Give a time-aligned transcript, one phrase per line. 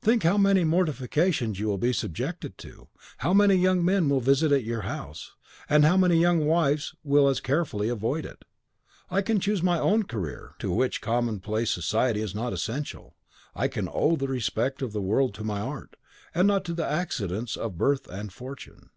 [0.00, 2.88] Think how many mortifications you will be subjected to;
[3.18, 5.34] how many young men will visit at your house,
[5.68, 8.46] and how many young wives will as carefully avoid it."
[9.10, 13.16] "I can choose my own career, to which commonplace society is not essential.
[13.54, 15.96] I can owe the respect of the world to my art,
[16.34, 18.88] and not to the accidents of birth and fortune."